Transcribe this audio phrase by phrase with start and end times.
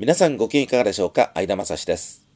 [0.00, 1.30] 皆さんご機嫌いかがでしょうか？
[1.34, 2.26] 相田正史です。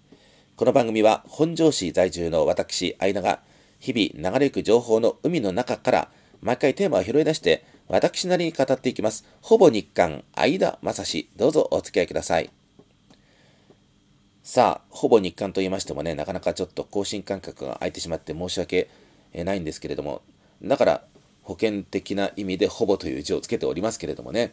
[0.55, 3.41] この番組は本庄市在住の私、相田が
[3.81, 6.09] 日々流れゆく情報の海の中から
[6.43, 9.25] 毎回テーマを拾い出して私なりに語っていきます。
[9.41, 11.31] ほぼ日刊相田正史。
[11.37, 12.51] どうぞお付き合いください。
[14.43, 18.91] さあ、ほぼ日刊と言いましてもね、なかなかちょっと更新間隔が空いてしまって申し訳
[19.33, 20.21] ないんですけれども、
[20.63, 21.03] だから
[21.45, 24.53] 保険的な意味でほぼという字をつけておりますけれどもね、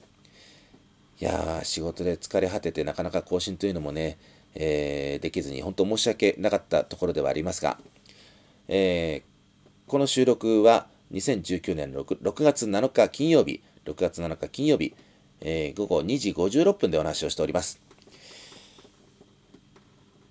[1.22, 4.18] いやー、仕事で疲れ果ててなかなか更新というのもね、
[4.56, 7.78] えー、できずに本当申し訳なかったところではありますが、
[8.68, 14.96] えー、この収録は2019年 6, 6月7日金曜日、6月7日金曜日、
[15.42, 17.80] えー、午後2時56分でお話をしております。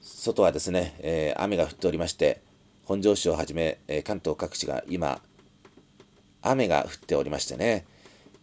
[0.03, 2.41] 外はですね、えー、雨が降っておりまして、
[2.85, 5.23] 本庄市をはじめ、えー、関東各地が今、
[6.43, 7.85] 雨が降っておりましてね、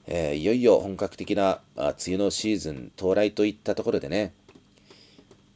[0.07, 4.33] えー、いよいよ本格的なあ梅雨のシーズン到来といったところでね、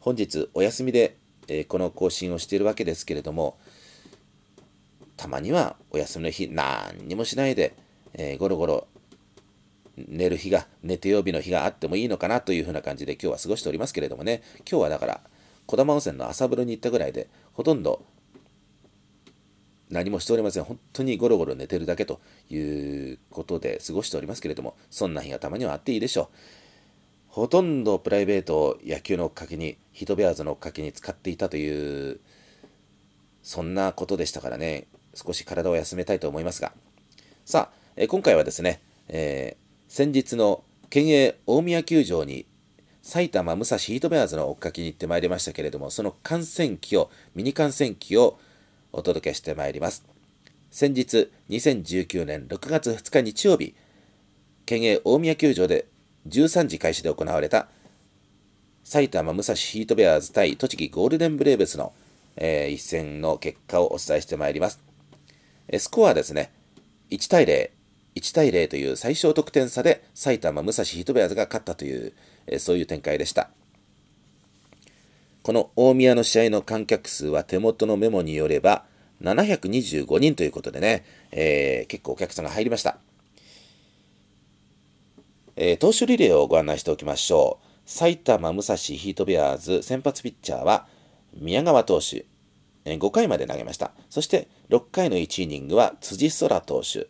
[0.01, 1.15] 本日お休みで、
[1.47, 3.57] えー、この更新をしているわけですけれども、
[5.15, 7.73] たまにはお休みの日、何にもしないで、
[8.13, 8.87] えー、ゴロゴロ
[9.95, 15.21] 寝る日が、寝て曜日の日があってもいいのかなというふうな感じで今日は過ごしておりますけれどもね、今日はだから、
[15.67, 18.03] 児玉温泉の朝風呂に行ったぐらいで、ほとんど
[19.91, 20.63] 何もしておりません。
[20.63, 22.57] 本当にゴロゴロ寝てるだけとい
[23.13, 26.27] うことで過ごしておりますけれども、そんな日がたまにはあっていいでしょう。
[27.27, 32.19] ほとんどプライベートを野球の追っかけに、ヒトベアーズの追っかけに使っていたという、
[33.43, 36.71] そんなことでしたからね、少し体を休めたいと思いますが。
[37.45, 42.45] さあ、え今回はですね、えー、先日の県営大宮球場に
[43.01, 48.39] 埼玉武蔵ヒートベアーズの追っかけに行ってまいりましたけれども、その観戦機を、ミニ観戦機を
[48.93, 50.05] お届けしてまいります。
[50.69, 53.75] 先日、2019年6月2日日曜日、
[54.65, 55.85] 県営大宮球場で
[56.27, 57.67] 13時開始で行われた
[58.83, 61.93] 埼玉武蔵ヒートベアーズ対栃木ゴールデンブレーブスの、
[62.35, 64.81] えー、一戦の結果をお伝えしてまいります。
[65.77, 66.51] スコアはですね、
[67.09, 67.69] 1対0、
[68.15, 72.13] 1対0という最小得点差で埼玉武蔵ヒートベアーズが勝ったという、
[72.47, 73.49] え、そういう展開でした。
[75.43, 78.85] この大宮の試合の観客数は手元のメモによれば
[79.21, 82.97] 725人ということでね、えー、結構お客さんが入りました。
[85.55, 87.67] えー、投手リレーをご案内しておきましょう。
[87.85, 90.87] 埼玉武蔵ヒートベアーズ先発ピッチャーは
[91.37, 92.25] 宮川投手、
[92.85, 93.91] えー、5回まで投げました。
[94.09, 97.07] そして6回の1イニングは辻空投手、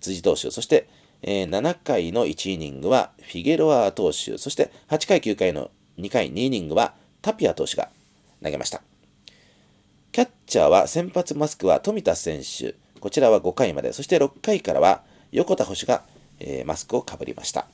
[0.00, 0.88] 辻投手、そして、
[1.22, 7.88] えー、7回の1イニングはフィゲロア投手、そして8回9回の2回2イニングはタピア投手が
[8.42, 8.82] 投げました。
[10.16, 16.04] キャッチャーは先発マスクは富田選手、こちらは5回まで、そして6回からは横田捕手が、
[16.40, 17.66] えー、マスクをかぶりました。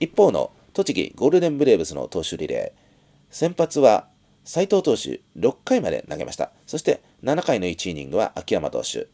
[0.00, 2.80] 一方の栃木ゴールデンブレーブスの投手リレー、
[3.28, 4.08] 先発は
[4.42, 6.50] 斉藤投手6回まで投げました。
[6.66, 9.08] そして7回の1イニングは秋山投手、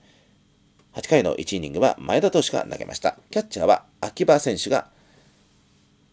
[0.95, 3.17] 8回の1イニングは前田投手が投げました。
[3.33, 4.87] キャッチャーは秋葉選手が、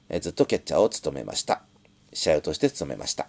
[0.10, 1.62] えずっとキャッチャーを務めました。
[2.12, 3.28] 試合を通して務めました。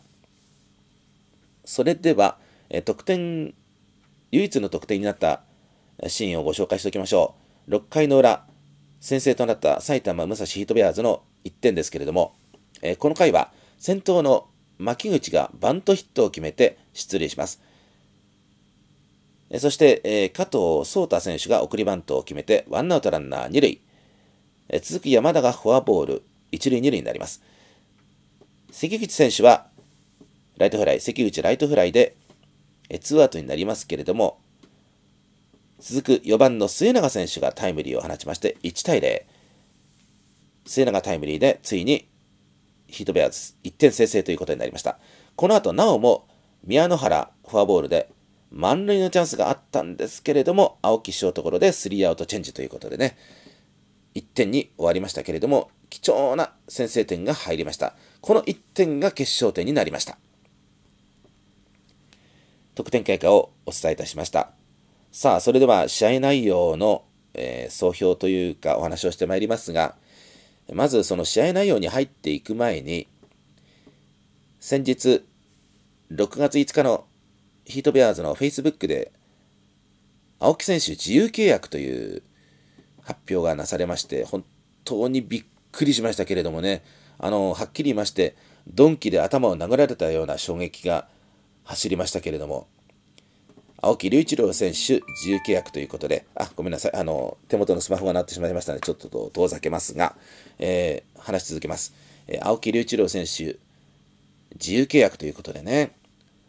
[1.66, 2.38] それでは、
[2.70, 3.52] え得点、
[4.30, 5.42] 唯一の得点になった
[6.06, 7.34] シーンをご紹介しておきましょ
[7.68, 7.72] う。
[7.72, 8.46] 6回の裏、
[9.00, 12.34] 先制となった埼玉武蔵ヒートベアーズの1点ですけれども、
[12.80, 14.46] えこの回は先頭の
[14.78, 17.60] 牧口がバントヒットを決めて出塁します。
[19.58, 23.80] そして、え加藤壮太選手が送りバントを決めて、ワンアウトランナー2塁。
[24.68, 26.22] え続く山田がフォアボール、
[26.52, 27.42] 1塁2塁になります。
[28.70, 29.66] 関口選手は
[30.56, 32.14] ライトフライ、関口ライトフライで、
[32.90, 34.38] えツーアウトになりますけれども、
[35.78, 39.22] 続く4番の末永選手がタイムリーを放ちまして、1対0。
[40.66, 42.06] 末永タイムリーで、ついに
[42.88, 44.98] ヒートベアーズ1点先制ということになりました。
[45.36, 46.26] この後、なおも
[46.64, 48.10] 宮野原フォアボールで
[48.50, 53.16] 満塁のチャンスがあったんですけれども、青木ショートゴロでスリーアウトチェンジということでね、
[54.16, 57.94] 1点に終わりましたけれども、貴重な先制点が入りました。
[58.20, 60.18] この1点が決勝点になりました。
[62.82, 64.50] 得点結果をお伝えいたしました。
[65.12, 67.04] さあ、それでは試合内容の、
[67.34, 69.96] えー、総評というかお話をしてまいりますが、
[70.72, 73.06] まずその試合内容に入っていく前に、
[74.60, 75.22] 先日、
[76.10, 77.04] 6月5日の
[77.64, 79.12] ヒートベアーズの Facebook で、
[80.38, 82.22] 青木選手自由契約という
[83.02, 84.42] 発表がなされまして、本
[84.84, 86.82] 当にびっくりしましたけれどもね、
[87.18, 88.36] あの、はっきり言いまして、
[88.66, 91.08] 鈍器で頭を殴られたような衝撃が
[91.70, 92.66] 走りましたけれども、
[93.80, 100.16] 青木隆一郎選手、自由契約ということで、あ、ごめんなさい、あの、手元のスマホが鳴ってしまいましたので、ちょっと遠ざけますが、
[100.58, 101.94] えー、話し続けます。
[102.26, 103.56] えー、青木隆一郎選手、
[104.54, 105.92] 自由契約ということでね、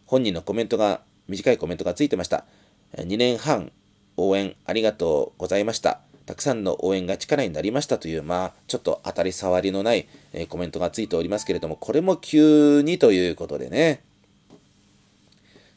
[0.07, 2.45] 本人のコメントが、短いコメントがついてました。
[2.97, 3.71] 2年半
[4.17, 6.01] 応援ありがとうございました。
[6.25, 14.01] たくさんの応援が力になりましたという、まあ、ちょっと当たり障りのない、えー、コメントがついておりますけれども、これも急にということでね、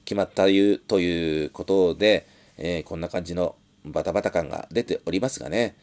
[0.05, 2.27] 決まったということで、
[2.59, 5.77] えー、こんな感じのバタバタ感が出ておりますがね、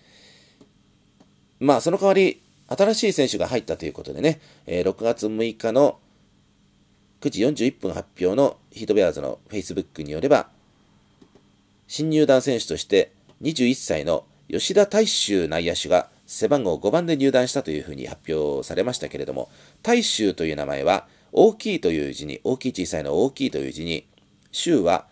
[1.59, 6.00] まあ、その代わり、新しい選手が入ったということでね、えー、6月6日の
[7.19, 10.47] 9時41分発表のヒートベアーズの Facebook によれば、
[11.88, 19.50] 新入団選手として21歳の吉田大衆内野手が背番号5番で入団したというふうに発表されましたけれども、
[19.83, 24.06] 大衆という名前は大きいという字に、大きい小さいの大きいという字に、
[24.51, 25.07] 州は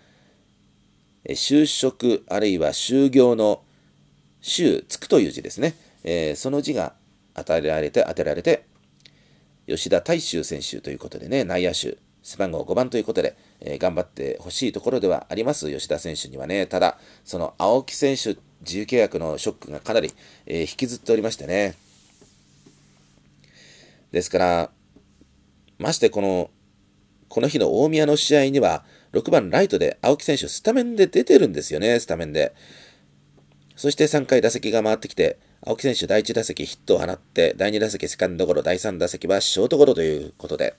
[1.27, 3.63] 就職あるいは就業の
[4.41, 5.75] 就つくという字ですね。
[6.03, 6.94] えー、その字が
[7.33, 8.65] 与えられて、当てられて、
[9.68, 16.65] 吉田大衆選手ということでね、内野手、背番号5番ということで、えー、頑張ってほしいところではあります、吉田選手にはね。
[16.68, 20.12] ただ、その青木選手、自由契約のショックがかなり、
[20.45, 21.75] えー、引きずっておりましてね。
[24.12, 24.71] ですから、
[25.77, 26.50] ましてこの、
[27.27, 28.83] この日の大宮の試合には、
[29.13, 32.53] 6番ライトで青木選手スタメンで出てるんですよね、スタメンで。
[33.75, 40.75] そして3回打席が回ってきて、青木選手第1打席ヒットを放って、第2打席セカンドゴロ、第3打席はショートゴロということで、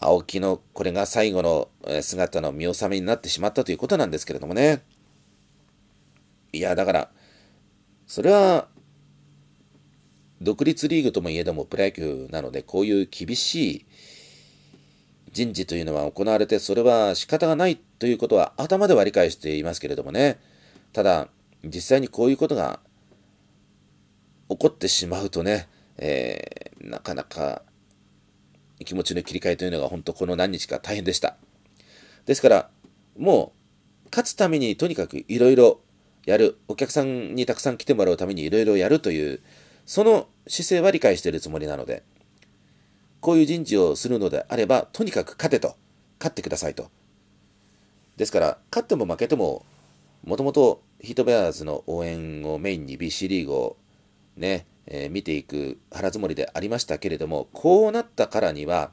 [0.00, 1.68] 青木のこれが最後の
[2.02, 4.82] 姿の見納めになってしまったということなんですけれどもね。
[6.52, 7.10] いや、だから、
[8.06, 8.68] それは、
[10.40, 13.86] 独立リーグともいえどもプロ野球なので、こういう厳しい
[15.34, 20.38] 人事というのは行われて、それは仕方がないということは頭では理解していますけれどもね。
[20.92, 21.28] ただ、
[21.64, 22.78] 実際にこういうことが
[24.48, 27.62] 起こってしまうとね、えー、なかなか
[28.84, 31.36] 気持ちの切り替えというのが本当この何日か大変でした。
[32.26, 32.70] ですから、
[33.18, 33.52] も
[34.04, 35.80] う勝つためにとにかくいろいろ
[36.26, 39.40] やる、お客さんにたくさん来てもらうためにいろいろやるという、
[39.84, 42.04] その姿勢は理解しているつもりなので、
[43.24, 45.76] こういう人事をするのであれば、とにかく勝てと、
[46.18, 46.90] 勝ってくださいと。
[48.18, 49.64] ですから、勝っても負けても、
[50.24, 53.76] もともとヒートベアーズの応援をメインに BC リーグを
[54.36, 58.90] ね、えー、見ていく腹積もりでありましたけれども、こうなったからには、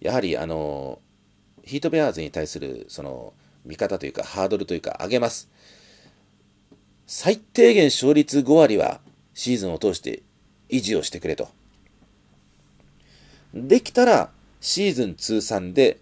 [0.00, 0.98] やはりあの、
[1.64, 3.34] ヒートベアーズに対するその
[3.66, 5.50] 見方というか、ハードルというか、上げます。
[7.06, 9.02] 最低限勝率5割は
[9.34, 10.22] シーズンを通して
[10.70, 11.50] 維持をしてくれと。
[13.54, 15.98] できたら、シーズン通算で、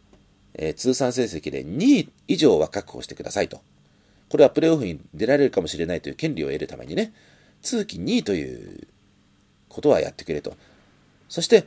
[0.54, 3.60] えー、通算成績で2位以上は確保してくださいと。
[4.28, 7.12] これはプレーオフに出られるかもしれないという権利を得るためにね、
[7.62, 8.86] 通期2位という
[9.68, 10.56] ことはやってくれと。
[11.28, 11.66] そして、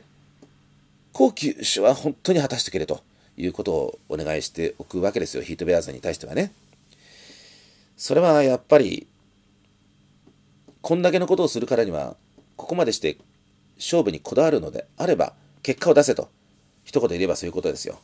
[1.12, 3.02] 高級手は本当に果たしてくれと
[3.36, 6.52] いうことをお願いしておくわけですよ、ヒートベアーズに対してはね。
[7.96, 9.06] それはやっぱり、
[10.80, 12.16] こんだけのことをするからには、
[12.56, 13.16] ここまでして
[13.76, 15.34] 勝負にこだわるのであれば、
[15.64, 16.28] 結果を出せと。
[16.84, 17.98] 一言言えばそういうことですよ。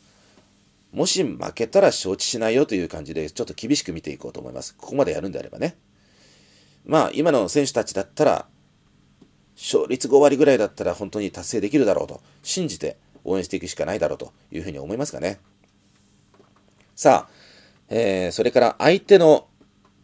[0.93, 4.75] もし負けたら承知しないよという感じで、ちょっと厳しく見ていこうと思います。
[4.75, 5.77] ここまでやるんであればね。
[6.85, 8.47] まあ、今の選手たちだったら、
[9.57, 15.39] 勝率5割ぐらいだったら本当に達成できるだろうと信じて応援していくしかないだろうというふうに思いますがね。
[16.97, 17.31] さあ、
[17.91, 19.49] えー、それから相手の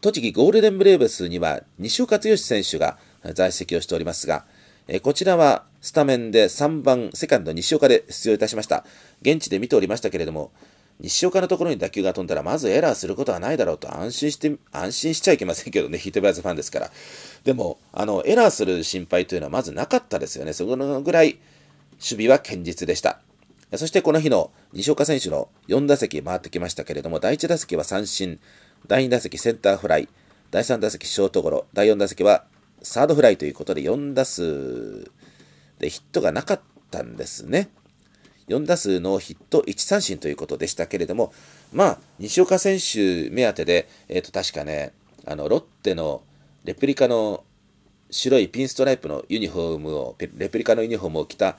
[0.03, 2.99] 栃木ゴールデンブレーブスには西岡剛選手が
[3.35, 4.45] 在籍をしておりますが、
[4.89, 8.85] え、こちらはスタメンで3番セカンド西岡で出場いたしました。
[9.23, 10.53] 現地で見ておりましたけれども、
[11.01, 16.91] 西岡のところに打球が飛んだら、まずエラーすることはないだろうと安心して、安心しちゃいけませんけどね、 ヒートベアーズファンですから。
[17.45, 20.53] でも、あの、エラーする心配というのはまずなかったですよね。
[20.53, 21.39] そのぐらい、
[21.95, 23.21] 守備は堅実でした。
[23.75, 28.39] そしてこの日の西岡選手の4打席回ってきましたけれども、第1打席は三振、
[28.87, 30.09] 第2打席センターフライ、
[30.51, 32.45] 第3打席ショートゴロ、第4打席は
[32.83, 35.11] サードフライということで4打数
[35.79, 37.69] でヒットがなかったんですね。
[38.49, 41.33] 4打数のヒット1三振ということでしたけれども、
[41.73, 44.93] まあ、西岡選手目当てで、えっ、ー、と、確かね、
[45.25, 46.23] あの、ロッテの
[46.65, 47.45] レプリカの
[48.11, 51.59] 白いピンストライプのユニフォームを、レプリカのユニフォームを着た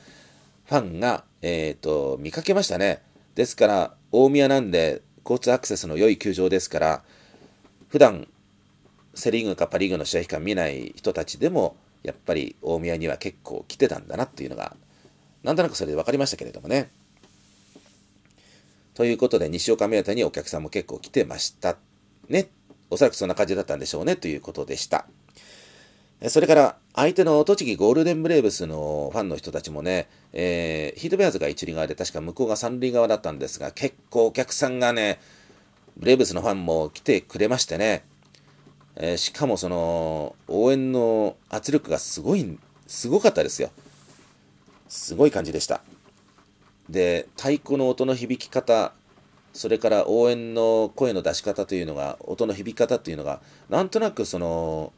[0.65, 3.01] ファンが、えっ、ー、と、見かけましたね。
[3.35, 7.03] ですから、大宮なんで、交通アクセスの良い球場ですから、
[7.89, 8.27] 普段
[9.17, 14.75] セ・リーグかパ・リーグの試合しか見ない人たちでも、やっぱり大宮には結構来てたんだなっていうのが
[15.43, 16.89] なんとなくそれで分かりましたけれどもね。
[18.93, 21.77] ということで、西岡目当てにお客さんも結構来てました。
[22.27, 22.49] ね。
[22.89, 25.07] おそらくそんな感じだったんでしょうね、ということでした。
[26.29, 35.19] それから、相手の栃木ゴールデンブレーブスのファンの人たちもね、えー、ヒートベアーズが一塁側で、確か向こうが三塁側だったんですが、結構お客さんがね、
[35.95, 38.03] ブレーブスのファンも来てくれましてね、
[38.99, 43.69] えー、しかもその、応援の圧力がすごい、すごかったですよ。
[44.89, 45.81] すごい感じでした。
[46.89, 48.93] で、太鼓の音の響き方、
[49.53, 53.39] それから応援の声の出し方というのが、音の響き方というのが、
[53.69, 54.91] なんとなくその、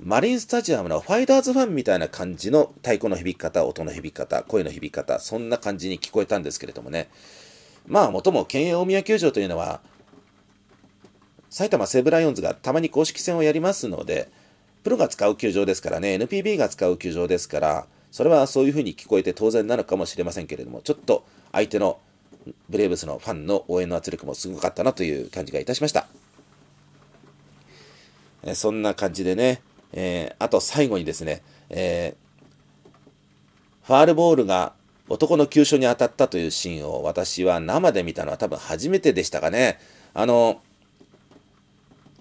[0.00, 7.10] マリンスタジアムのファイターズファンみたいな感じの太鼓の響き方、音の響き方、声の響き方、そんな感じに聞こえたんですけれどもね。
[7.86, 9.80] まあ、もとも県営大宮球場というのは、
[11.52, 14.30] 埼玉西武ライオンズがたまに公式戦をやりますので、
[14.84, 22.00] プロが使う球場ですからね、NPB が使う球場ですから、それはそういうふうに聞こえて当然なのかもしれませんけれども、ちょっと相手の
[22.70, 26.06] ブレーブスのファンの応援の圧力もすごかったなという感じがいたしました。
[28.44, 29.60] えそんな感じでね、
[29.92, 34.72] えー、あと最後にですね、えー、ファールボールが
[35.10, 39.78] 男の急所に当たったというシーンを私は生で見たのは多分初めてでしたかね。
[40.14, 40.62] あの、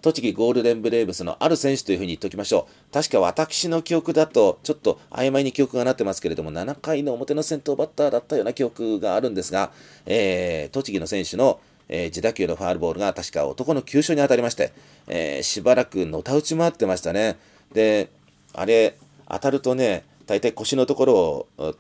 [0.02, 2.94] 栃木ゴールデンブレーブスのある選手というふうに言っておきましょう。
[2.94, 9.72] 確か私の記憶だと、ちょっと曖昧に記憶がなってますけれども、7回の表の先頭バッターだったような記憶があるんですが、
[10.06, 14.74] えー、栃木の選手の、えー、自打球のファールボールが確か男の急所に当たりまして、
[15.08, 17.38] えー、しばらくのたうち回ってましたね。
[17.74, 18.10] で、
[18.54, 18.98] あれ、
[19.30, 21.76] 当たるとね、大体腰のところを、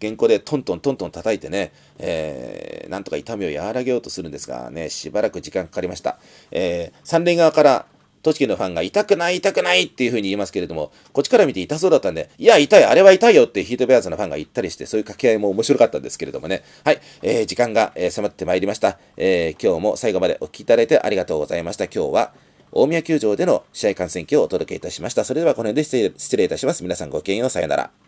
[0.00, 6.18] 原稿でトントントントン叩いてね、えー、なんとか痛みを和らげようとするんですがね、しばらく時間かかりました。
[6.50, 7.86] えー、三塁側から
[8.24, 16.64] 栃木のファンが痛くない痛くないっていう風に言いますけれども、こっちから見て痛そうだったんで、いや、痛い、あれは痛いよってヒートベアーズのファンが言ったりして、そういう掛け合いも面白かったんですけれどもね。
[16.84, 21.84] はい、えー、時間が、え迫ってまいりました、え今日も最後までお聴きいただいてありがとうございました。
[21.84, 22.32] 今日は、
[22.72, 25.24] 大宮球場での試合観戦記をお届けいたしました。
[25.24, 26.82] それではこの辺で失礼いたします。
[26.82, 27.50] 皆さんごきげんよう。
[27.50, 28.03] さようなら。